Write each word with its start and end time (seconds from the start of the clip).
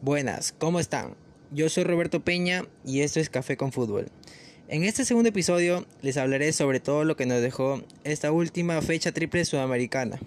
Buenas, 0.00 0.54
¿cómo 0.56 0.78
están? 0.78 1.16
Yo 1.50 1.68
soy 1.68 1.82
Roberto 1.82 2.20
Peña 2.20 2.64
y 2.84 3.00
esto 3.00 3.18
es 3.18 3.28
Café 3.30 3.56
con 3.56 3.72
Fútbol. 3.72 4.06
En 4.68 4.84
este 4.84 5.04
segundo 5.04 5.30
episodio 5.30 5.86
les 6.02 6.16
hablaré 6.16 6.52
sobre 6.52 6.78
todo 6.78 7.02
lo 7.02 7.16
que 7.16 7.26
nos 7.26 7.42
dejó 7.42 7.82
esta 8.04 8.30
última 8.30 8.80
fecha 8.80 9.10
triple 9.10 9.44
sudamericana. 9.44 10.20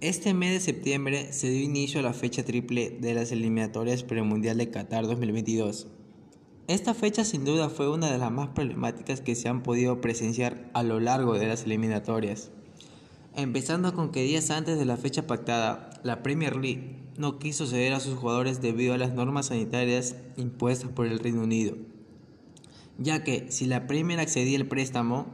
Este 0.00 0.32
mes 0.32 0.52
de 0.52 0.60
septiembre 0.60 1.32
se 1.32 1.50
dio 1.50 1.60
inicio 1.60 1.98
a 1.98 2.04
la 2.04 2.12
fecha 2.12 2.44
triple 2.44 2.98
de 3.00 3.14
las 3.14 3.32
eliminatorias 3.32 4.04
premundial 4.04 4.58
de 4.58 4.70
Qatar 4.70 5.08
2022. 5.08 5.88
Esta 6.70 6.94
fecha 6.94 7.24
sin 7.24 7.44
duda 7.44 7.68
fue 7.68 7.90
una 7.90 8.12
de 8.12 8.18
las 8.18 8.30
más 8.30 8.50
problemáticas 8.50 9.20
que 9.20 9.34
se 9.34 9.48
han 9.48 9.64
podido 9.64 10.00
presenciar 10.00 10.70
a 10.72 10.84
lo 10.84 11.00
largo 11.00 11.36
de 11.36 11.48
las 11.48 11.64
eliminatorias. 11.64 12.52
Empezando 13.34 13.92
con 13.92 14.12
que 14.12 14.22
días 14.22 14.50
antes 14.52 14.78
de 14.78 14.84
la 14.84 14.96
fecha 14.96 15.26
pactada, 15.26 15.90
la 16.04 16.22
Premier 16.22 16.54
League 16.54 16.94
no 17.18 17.40
quiso 17.40 17.66
ceder 17.66 17.92
a 17.92 17.98
sus 17.98 18.16
jugadores 18.16 18.62
debido 18.62 18.94
a 18.94 18.98
las 18.98 19.14
normas 19.14 19.46
sanitarias 19.46 20.14
impuestas 20.36 20.92
por 20.92 21.06
el 21.06 21.18
Reino 21.18 21.42
Unido, 21.42 21.76
ya 22.98 23.24
que 23.24 23.50
si 23.50 23.66
la 23.66 23.88
Premier 23.88 24.20
accedía 24.20 24.56
al 24.56 24.68
préstamo, 24.68 25.26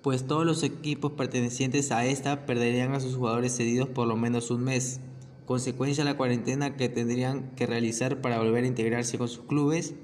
pues 0.00 0.26
todos 0.26 0.46
los 0.46 0.62
equipos 0.62 1.12
pertenecientes 1.12 1.92
a 1.92 2.06
esta 2.06 2.46
perderían 2.46 2.94
a 2.94 3.00
sus 3.00 3.16
jugadores 3.16 3.54
cedidos 3.54 3.90
por 3.90 4.08
lo 4.08 4.16
menos 4.16 4.50
un 4.50 4.64
mes, 4.64 5.00
consecuencia 5.44 6.04
de 6.04 6.10
la 6.10 6.16
cuarentena 6.16 6.78
que 6.78 6.88
tendrían 6.88 7.50
que 7.54 7.66
realizar 7.66 8.22
para 8.22 8.38
volver 8.38 8.64
a 8.64 8.68
integrarse 8.68 9.18
con 9.18 9.28
sus 9.28 9.44
clubes, 9.44 9.94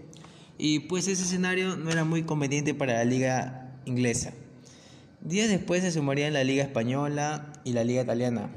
y 0.59 0.81
pues 0.81 1.09
ese 1.09 1.23
escenario 1.23 1.77
no 1.77 1.91
era 1.91 2.05
muy 2.05 2.23
conveniente 2.23 2.75
para 2.75 2.95
la 2.95 3.05
liga 3.05 3.81
inglesa. 3.85 4.33
Días 5.21 5.49
después 5.49 5.83
se 5.83 5.93
sumarían 5.93 6.33
la 6.33 6.45
liga 6.45 6.63
española 6.63 7.53
y 7.65 7.73
la 7.73 7.85
liga 7.85 8.03
italiana, 8.03 8.51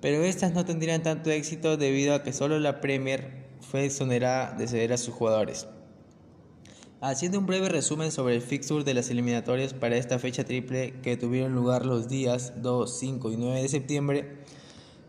pero 0.00 0.22
estas 0.22 0.52
no 0.52 0.64
tendrían 0.64 1.02
tanto 1.02 1.30
éxito 1.30 1.76
debido 1.76 2.14
a 2.14 2.22
que 2.22 2.32
solo 2.32 2.58
la 2.58 2.80
Premier 2.80 3.46
fue 3.60 3.86
exonerada 3.86 4.52
de 4.52 4.68
ceder 4.68 4.92
a 4.92 4.98
sus 4.98 5.14
jugadores. 5.14 5.66
Haciendo 7.00 7.38
un 7.38 7.46
breve 7.46 7.68
resumen 7.68 8.10
sobre 8.10 8.34
el 8.34 8.42
fixture 8.42 8.84
de 8.84 8.94
las 8.94 9.10
eliminatorias 9.10 9.74
para 9.74 9.96
esta 9.96 10.18
fecha 10.18 10.44
triple 10.44 10.94
que 11.02 11.16
tuvieron 11.16 11.54
lugar 11.54 11.84
los 11.84 12.08
días 12.08 12.54
2, 12.62 12.98
5 12.98 13.32
y 13.32 13.36
9 13.36 13.62
de 13.62 13.68
septiembre, 13.68 14.38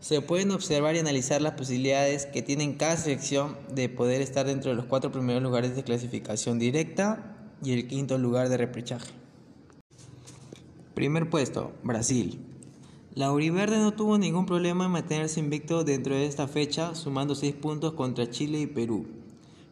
se 0.00 0.20
pueden 0.20 0.50
observar 0.50 0.94
y 0.94 0.98
analizar 0.98 1.42
las 1.42 1.54
posibilidades 1.54 2.26
que 2.26 2.42
tienen 2.42 2.74
cada 2.74 2.96
selección 2.96 3.56
de 3.74 3.88
poder 3.88 4.22
estar 4.22 4.46
dentro 4.46 4.70
de 4.70 4.76
los 4.76 4.86
cuatro 4.86 5.10
primeros 5.10 5.42
lugares 5.42 5.74
de 5.76 5.84
clasificación 5.84 6.58
directa 6.58 7.36
y 7.62 7.72
el 7.72 7.86
quinto 7.88 8.18
lugar 8.18 8.48
de 8.48 8.56
repechaje. 8.56 9.12
Primer 10.94 11.28
puesto, 11.30 11.72
Brasil. 11.82 12.40
La 13.14 13.32
Uriverde 13.32 13.78
no 13.78 13.94
tuvo 13.94 14.18
ningún 14.18 14.46
problema 14.46 14.84
en 14.84 14.92
mantenerse 14.92 15.40
invicto 15.40 15.82
dentro 15.82 16.14
de 16.14 16.26
esta 16.26 16.46
fecha, 16.46 16.94
sumando 16.94 17.34
6 17.34 17.54
puntos 17.56 17.94
contra 17.94 18.30
Chile 18.30 18.60
y 18.60 18.66
Perú 18.66 19.06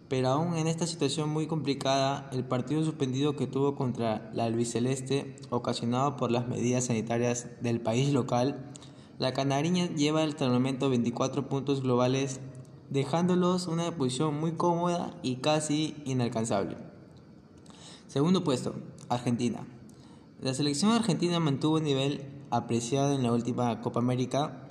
pero 0.09 0.29
aún 0.29 0.57
en 0.57 0.69
esta 0.69 0.87
situación 0.87 1.31
muy 1.31 1.47
complicada, 1.47 2.29
el 2.33 2.45
partido 2.45 2.85
suspendido 2.85 3.35
que 3.35 3.47
tuvo 3.47 3.75
contra 3.75 4.31
la 4.35 4.45
albiceleste, 4.45 5.37
ocasionado 5.51 6.17
por 6.17 6.31
las 6.31 6.47
medidas 6.47 6.87
sanitarias 6.87 7.49
del 7.61 7.81
país 7.81 8.13
local, 8.13 8.71
la 9.19 9.33
canariña 9.33 9.89
lleva 9.95 10.23
el 10.23 10.35
momento 10.41 10.91
24 10.91 11.49
puntos 11.49 11.83
globales, 11.83 12.41
dejándolos 12.91 13.67
una 13.67 13.91
posición 13.97 14.39
muy 14.39 14.53
cómoda 14.53 15.17
y 15.23 15.37
casi 15.37 15.97
inalcanzable. 16.05 16.77
Segundo 18.09 18.45
puesto, 18.45 18.75
Argentina. 19.09 19.67
La 20.43 20.53
selección 20.53 20.93
argentina 20.93 21.41
mantuvo 21.41 21.77
un 21.77 21.85
nivel 21.85 22.27
apreciado 22.51 23.15
en 23.15 23.23
la 23.23 23.33
última 23.33 23.81
Copa 23.81 24.01
América, 24.01 24.67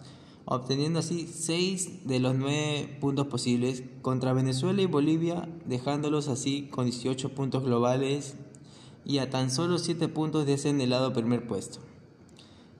obteniendo 0.45 0.99
así 0.99 1.27
6 1.27 2.07
de 2.07 2.19
los 2.19 2.35
9 2.35 2.97
puntos 3.01 3.25
posibles 3.25 3.83
contra 4.03 4.33
Venezuela 4.33 4.79
y 4.79 4.85
Bolivia, 4.85 5.49
dejándolos 5.65 6.27
así 6.27 6.67
con 6.69 6.85
18 6.85 7.33
puntos 7.33 7.63
globales 7.63 8.35
y 9.05 9.17
a 9.17 9.31
tan 9.31 9.49
solo 9.49 9.79
7 9.79 10.07
puntos 10.07 10.45
de 10.45 10.53
ese 10.53 10.71
lado 10.85 11.13
primer 11.13 11.47
puesto. 11.47 11.79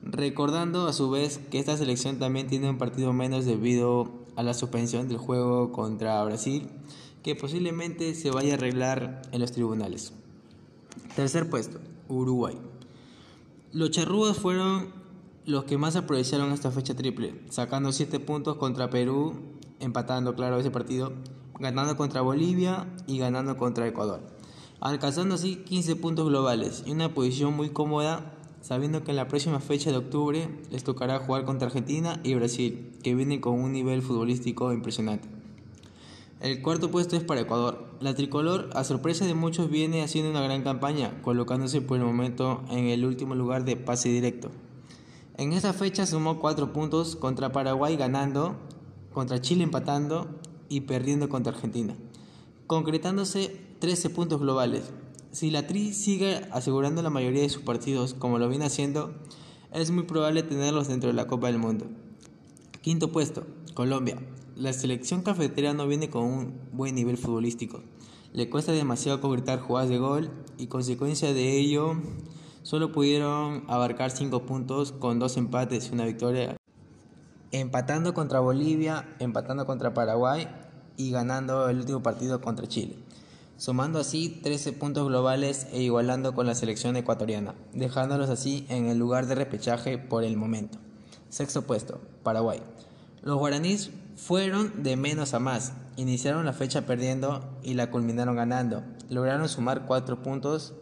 Recordando 0.05 0.88
a 0.88 0.93
su 0.93 1.09
vez 1.09 1.39
que 1.49 1.57
esta 1.57 1.75
selección 1.75 2.19
también 2.19 2.45
tiene 2.45 2.69
un 2.69 2.77
partido 2.77 3.11
menos 3.11 3.45
debido 3.45 4.11
a 4.35 4.43
la 4.43 4.53
suspensión 4.53 5.07
del 5.07 5.17
juego 5.17 5.71
contra 5.71 6.23
Brasil, 6.23 6.69
que 7.23 7.35
posiblemente 7.35 8.13
se 8.13 8.29
vaya 8.29 8.53
a 8.53 8.57
arreglar 8.57 9.23
en 9.31 9.41
los 9.41 9.51
tribunales. 9.51 10.13
Tercer 11.16 11.49
puesto, 11.49 11.79
Uruguay. 12.07 12.55
Los 13.71 13.89
charrúas 13.89 14.38
fueron 14.38 14.89
los 15.43 15.63
que 15.63 15.79
más 15.79 15.95
aprovecharon 15.95 16.51
esta 16.51 16.69
fecha 16.69 16.95
triple, 16.95 17.41
sacando 17.49 17.91
7 17.91 18.19
puntos 18.19 18.57
contra 18.57 18.91
Perú, 18.91 19.33
empatando, 19.79 20.35
claro, 20.35 20.59
ese 20.59 20.69
partido, 20.69 21.13
ganando 21.59 21.97
contra 21.97 22.22
Bolivia 22.22 22.87
y 23.07 23.17
ganando 23.17 23.57
contra 23.57 23.87
Ecuador, 23.87 24.22
alcanzando 24.79 25.35
así 25.35 25.55
15 25.55 25.95
puntos 25.95 26.27
globales 26.27 26.83
y 26.85 26.91
una 26.91 27.13
posición 27.13 27.55
muy 27.55 27.69
cómoda, 27.69 28.34
sabiendo 28.65 29.03
que 29.03 29.11
en 29.11 29.17
la 29.17 29.27
próxima 29.27 29.59
fecha 29.59 29.91
de 29.91 29.97
octubre 29.97 30.49
les 30.71 30.83
tocará 30.83 31.19
jugar 31.19 31.45
contra 31.45 31.67
Argentina 31.67 32.19
y 32.23 32.33
Brasil, 32.33 32.97
que 33.03 33.13
vienen 33.13 33.39
con 33.39 33.59
un 33.59 33.71
nivel 33.71 34.01
futbolístico 34.01 34.73
impresionante. 34.73 35.27
El 36.41 36.63
cuarto 36.63 36.89
puesto 36.89 37.15
es 37.15 37.23
para 37.23 37.41
Ecuador. 37.41 37.85
La 37.99 38.15
tricolor, 38.15 38.71
a 38.73 38.83
sorpresa 38.83 39.27
de 39.27 39.35
muchos, 39.35 39.69
viene 39.69 40.01
haciendo 40.01 40.31
una 40.31 40.41
gran 40.41 40.63
campaña, 40.63 41.21
colocándose 41.21 41.79
por 41.81 41.99
el 41.99 42.05
momento 42.05 42.63
en 42.71 42.87
el 42.87 43.05
último 43.05 43.35
lugar 43.35 43.65
de 43.65 43.77
pase 43.77 44.09
directo. 44.09 44.49
En 45.37 45.53
esa 45.53 45.71
fecha 45.71 46.07
sumó 46.07 46.39
4 46.39 46.73
puntos 46.73 47.15
contra 47.15 47.51
Paraguay 47.51 47.95
ganando, 47.97 48.55
contra 49.13 49.41
Chile 49.41 49.63
empatando 49.63 50.39
y 50.69 50.81
perdiendo 50.81 51.29
contra 51.29 51.53
Argentina, 51.53 51.95
concretándose 52.65 53.61
13 53.77 54.09
puntos 54.09 54.41
globales. 54.41 54.91
Si 55.35 55.51
la 55.51 55.68
Tri 55.68 55.91
sigue 55.91 56.47
asegurando 56.51 57.01
la 57.01 57.09
mayoría 57.09 57.41
de 57.41 57.50
sus 57.50 57.62
partidos 57.62 58.13
como 58.13 58.40
lo 58.40 58.47
viene 58.47 58.63
haciendo, 58.63 59.13
es 59.73 59.91
muy 59.91 60.03
probable 60.03 60.44
tenerlos 60.44 60.88
dentro 60.88 61.09
de 61.09 61.13
la 61.13 61.28
Copa 61.28 61.47
del 61.47 61.57
Mundo. 61.57 61.88
Quinto 62.79 63.12
puesto, 63.12 63.46
Colombia. 63.73 64.18
La 64.56 64.72
selección 64.72 65.23
cafetera 65.23 65.73
no 65.73 65.88
viene 65.88 66.09
con 66.09 66.23
un 66.23 66.53
buen 66.72 66.96
nivel 66.96 67.18
futbolístico. 67.18 67.84
Le 68.31 68.50
cuesta 68.50 68.72
demasiado 68.72 69.19
concretar 69.19 69.59
jugadas 69.59 69.90
de 69.90 69.97
gol 69.97 70.31
y 70.57 70.68
consecuencia 70.68 71.34
de 71.34 71.59
ello 71.59 71.97
solo 72.63 72.94
pudieron 72.94 73.66
abarcar 73.67 74.12
5 74.12 74.46
puntos 74.46 74.94
con 74.94 75.19
dos 75.19 75.35
empates 75.35 75.90
y 75.90 75.96
una 75.96 76.06
victoria, 76.06 76.56
empatando 77.52 78.13
contra 78.13 78.40
Bolivia, 78.40 79.13
empatando 79.19 79.66
contra 79.66 79.94
Paraguay 79.94 80.47
y 80.96 81.12
ganando 81.12 81.67
el 81.67 81.79
último 81.79 82.02
partido 82.02 82.40
contra 82.40 82.69
Chile, 82.69 82.96
sumando 83.57 83.99
así 83.99 84.29
13 84.43 84.73
puntos 84.73 85.07
globales 85.07 85.67
e 85.71 85.81
igualando 85.81 86.33
con 86.33 86.45
la 86.45 86.55
selección 86.55 86.95
ecuatoriana, 86.97 87.55
dejándolos 87.73 88.29
así 88.29 88.66
en 88.69 88.88
el 88.88 88.97
lugar 88.97 89.27
de 89.27 89.35
repechaje 89.35 89.97
por 89.97 90.23
el 90.23 90.38
momento. 90.38 90.77
Sexto 91.29 91.61
puesto, 91.63 92.01
Paraguay. 92.23 92.61
Los 93.21 93.38
guaraníes 93.38 93.91
fueron 94.16 94.83
de 94.83 94.97
menos 94.97 95.33
a 95.33 95.39
más, 95.39 95.73
iniciaron 95.95 96.45
la 96.45 96.53
fecha 96.53 96.85
perdiendo 96.85 97.43
y 97.63 97.73
la 97.73 97.89
culminaron 97.91 98.35
ganando, 98.35 98.83
lograron 99.09 99.49
sumar 99.49 99.85
4 99.85 100.22
puntos 100.22 100.73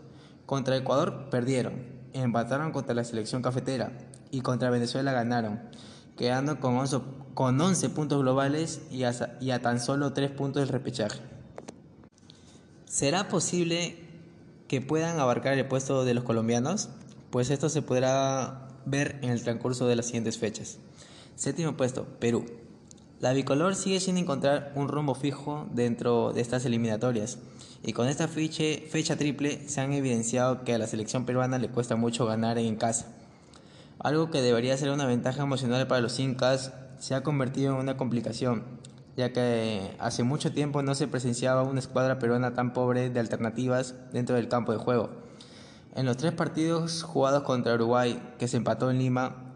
contra 0.45 0.75
Ecuador 0.75 1.29
perdieron, 1.29 1.85
empataron 2.13 2.72
contra 2.72 2.95
la 2.95 3.03
selección 3.03 3.41
cafetera 3.41 3.97
y 4.29 4.41
contra 4.41 4.69
Venezuela 4.69 5.13
ganaron, 5.13 5.61
quedando 6.17 6.59
con 6.59 6.75
11, 6.75 7.00
con 7.34 7.59
11 7.59 7.90
puntos 7.90 8.22
globales 8.22 8.81
y 8.91 9.03
a, 9.03 9.38
y 9.40 9.51
a 9.51 9.61
tan 9.61 9.79
solo 9.79 10.13
3 10.13 10.31
puntos 10.31 10.61
del 10.61 10.69
repechaje. 10.69 11.32
¿Será 12.93 13.27
posible 13.27 13.95
que 14.67 14.79
puedan 14.79 15.19
abarcar 15.19 15.57
el 15.57 15.65
puesto 15.65 16.05
de 16.05 16.13
los 16.13 16.23
colombianos? 16.23 16.89
Pues 17.31 17.49
esto 17.49 17.67
se 17.67 17.81
podrá 17.81 18.67
ver 18.85 19.17
en 19.23 19.31
el 19.31 19.41
transcurso 19.41 19.87
de 19.87 19.95
las 19.95 20.05
siguientes 20.05 20.37
fechas. 20.37 20.78
Séptimo 21.35 21.75
puesto, 21.75 22.05
Perú. 22.19 22.45
La 23.19 23.34
bicolor 23.34 23.75
sigue 23.75 23.99
sin 23.99 24.19
encontrar 24.19 24.73
un 24.75 24.90
rumbo 24.90 25.16
fijo 25.16 25.67
dentro 25.73 26.34
de 26.34 26.41
estas 26.41 26.66
eliminatorias 26.66 27.40
y 27.81 27.93
con 27.93 28.07
esta 28.07 28.28
fecha 28.28 29.17
triple 29.17 29.67
se 29.67 29.81
han 29.81 29.91
evidenciado 29.93 30.63
que 30.63 30.75
a 30.75 30.78
la 30.78 30.85
selección 30.85 31.25
peruana 31.25 31.57
le 31.57 31.69
cuesta 31.69 31.96
mucho 31.96 32.28
ganar 32.28 32.59
en 32.59 32.75
casa. 32.75 33.07
Algo 33.97 34.29
que 34.29 34.43
debería 34.43 34.78
ser 34.78 34.91
una 34.91 35.07
ventaja 35.07 35.41
emocional 35.41 35.87
para 35.87 36.01
los 36.01 36.19
incas 36.19 36.73
se 36.99 37.16
ha 37.16 37.23
convertido 37.23 37.73
en 37.73 37.79
una 37.79 37.97
complicación, 37.97 38.66
ya 39.15 39.31
que 39.31 39.95
hace 39.99 40.23
mucho 40.23 40.51
tiempo 40.51 40.81
no 40.81 40.95
se 40.95 41.07
presenciaba 41.07 41.63
una 41.63 41.79
escuadra 41.79 42.19
peruana 42.19 42.53
tan 42.53 42.73
pobre 42.73 43.09
de 43.09 43.19
alternativas 43.19 43.95
dentro 44.11 44.35
del 44.35 44.47
campo 44.47 44.71
de 44.71 44.79
juego. 44.79 45.09
En 45.95 46.05
los 46.05 46.17
tres 46.17 46.33
partidos 46.33 47.03
jugados 47.03 47.43
contra 47.43 47.75
Uruguay, 47.75 48.21
que 48.39 48.47
se 48.47 48.57
empató 48.57 48.89
en 48.89 48.97
Lima, 48.97 49.53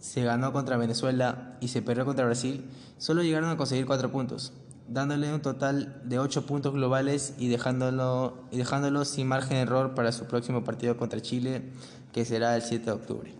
se 0.00 0.24
ganó 0.24 0.52
contra 0.52 0.76
Venezuela 0.76 1.56
y 1.60 1.68
se 1.68 1.82
perdió 1.82 2.04
contra 2.04 2.24
Brasil, 2.24 2.68
solo 2.98 3.22
llegaron 3.22 3.50
a 3.50 3.56
conseguir 3.56 3.86
cuatro 3.86 4.10
puntos. 4.10 4.52
dándole 4.88 5.32
un 5.34 5.42
total 5.42 6.00
de 6.04 6.18
8 6.18 6.46
puntos 6.46 6.72
globales 6.72 7.34
y 7.38 7.48
dejándolo, 7.48 8.38
y 8.50 8.56
dejándolo 8.56 9.04
sin 9.04 9.28
margen 9.28 9.58
de 9.58 9.60
error 9.60 9.94
para 9.94 10.12
su 10.12 10.24
próximo 10.24 10.64
partido 10.64 10.96
contra 10.96 11.20
Chile, 11.20 11.62
que 12.12 12.24
será 12.24 12.56
el 12.56 12.62
7 12.62 12.86
de 12.86 12.92
octubre. 12.92 13.34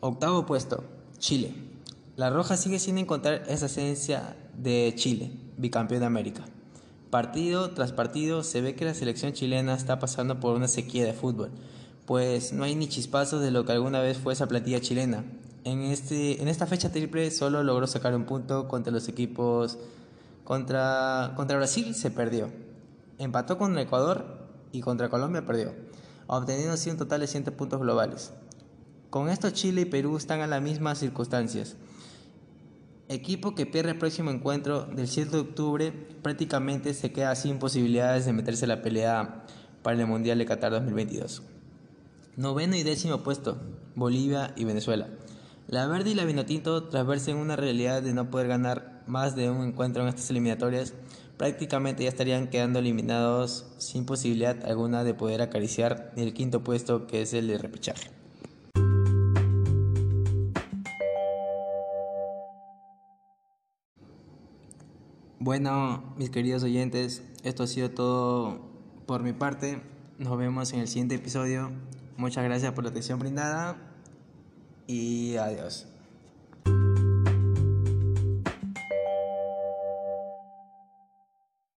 Octavo 0.00 0.44
puesto, 0.44 0.84
Chile. 1.18 1.54
La 2.16 2.30
Roja 2.30 2.56
sigue 2.56 2.78
sin 2.78 2.96
encontrar 2.96 3.42
esa 3.46 3.66
esencia 3.66 4.34
de 4.56 4.94
Chile, 4.96 5.32
bicampeón 5.58 6.00
de 6.00 6.06
América. 6.06 6.46
Partido 7.10 7.72
tras 7.72 7.92
partido 7.92 8.42
se 8.42 8.62
ve 8.62 8.74
que 8.74 8.86
la 8.86 8.94
selección 8.94 9.34
chilena 9.34 9.74
está 9.74 9.98
pasando 9.98 10.40
por 10.40 10.56
una 10.56 10.66
sequía 10.66 11.04
de 11.04 11.12
fútbol, 11.12 11.50
pues 12.06 12.54
no 12.54 12.64
hay 12.64 12.74
ni 12.74 12.88
chispazos 12.88 13.42
de 13.42 13.50
lo 13.50 13.66
que 13.66 13.72
alguna 13.72 14.00
vez 14.00 14.16
fue 14.16 14.32
esa 14.32 14.48
plantilla 14.48 14.80
chilena. 14.80 15.26
En, 15.64 15.82
este, 15.82 16.40
en 16.40 16.48
esta 16.48 16.66
fecha 16.66 16.90
triple 16.90 17.30
solo 17.30 17.62
logró 17.62 17.86
sacar 17.86 18.14
un 18.14 18.24
punto 18.24 18.66
contra 18.66 18.94
los 18.94 19.08
equipos. 19.08 19.76
Contra, 20.42 21.34
contra 21.36 21.58
Brasil 21.58 21.94
se 21.94 22.10
perdió. 22.10 22.48
Empató 23.18 23.58
contra 23.58 23.82
Ecuador 23.82 24.48
y 24.72 24.80
contra 24.80 25.10
Colombia 25.10 25.44
perdió, 25.44 25.74
obteniendo 26.28 26.72
así 26.72 26.88
un 26.88 26.96
total 26.96 27.20
de 27.20 27.26
100 27.26 27.44
puntos 27.44 27.78
globales. 27.78 28.32
Con 29.10 29.28
esto 29.28 29.50
Chile 29.50 29.82
y 29.82 29.84
Perú 29.84 30.16
están 30.16 30.40
en 30.40 30.48
las 30.48 30.62
mismas 30.62 30.98
circunstancias. 30.98 31.76
Equipo 33.08 33.54
que 33.54 33.66
pierde 33.66 33.92
el 33.92 33.98
próximo 33.98 34.32
encuentro 34.32 34.82
del 34.84 35.06
7 35.06 35.30
de 35.30 35.38
octubre 35.38 35.92
prácticamente 36.22 36.92
se 36.92 37.12
queda 37.12 37.36
sin 37.36 37.60
posibilidades 37.60 38.26
de 38.26 38.32
meterse 38.32 38.64
en 38.64 38.70
la 38.70 38.82
pelea 38.82 39.44
para 39.82 39.96
el 39.96 40.06
Mundial 40.08 40.38
de 40.38 40.44
Qatar 40.44 40.72
2022. 40.72 41.44
Noveno 42.36 42.74
y 42.74 42.82
décimo 42.82 43.22
puesto, 43.22 43.58
Bolivia 43.94 44.52
y 44.56 44.64
Venezuela. 44.64 45.08
La 45.68 45.86
Verde 45.86 46.10
y 46.10 46.14
la 46.14 46.24
Vinotinto, 46.24 46.88
tras 46.88 47.06
verse 47.06 47.30
en 47.30 47.36
una 47.36 47.54
realidad 47.54 48.02
de 48.02 48.12
no 48.12 48.28
poder 48.28 48.48
ganar 48.48 49.04
más 49.06 49.36
de 49.36 49.50
un 49.50 49.64
encuentro 49.64 50.02
en 50.02 50.08
estas 50.08 50.28
eliminatorias, 50.30 50.92
prácticamente 51.36 52.02
ya 52.02 52.08
estarían 52.08 52.48
quedando 52.48 52.80
eliminados 52.80 53.66
sin 53.78 54.04
posibilidad 54.04 54.64
alguna 54.64 55.04
de 55.04 55.14
poder 55.14 55.42
acariciar 55.42 56.12
el 56.16 56.34
quinto 56.34 56.64
puesto 56.64 57.06
que 57.06 57.22
es 57.22 57.34
el 57.34 57.46
de 57.46 57.58
repechaje. 57.58 58.10
Bueno, 65.38 66.14
mis 66.16 66.30
queridos 66.30 66.62
oyentes, 66.62 67.22
esto 67.44 67.64
ha 67.64 67.66
sido 67.66 67.90
todo 67.90 68.58
por 69.04 69.22
mi 69.22 69.34
parte. 69.34 69.82
Nos 70.18 70.38
vemos 70.38 70.72
en 70.72 70.80
el 70.80 70.88
siguiente 70.88 71.16
episodio. 71.16 71.70
Muchas 72.16 72.42
gracias 72.42 72.72
por 72.72 72.84
la 72.84 72.90
atención 72.90 73.18
brindada 73.18 73.76
y 74.86 75.36
adiós. 75.36 75.88